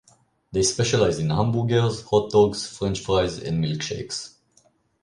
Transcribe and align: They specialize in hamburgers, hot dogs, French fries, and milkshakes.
They 0.51 0.63
specialize 0.63 1.19
in 1.19 1.29
hamburgers, 1.29 2.01
hot 2.01 2.31
dogs, 2.31 2.65
French 2.75 3.01
fries, 3.01 3.37
and 3.37 3.63
milkshakes. 3.63 4.33